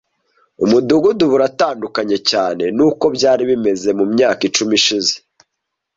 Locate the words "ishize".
4.79-5.13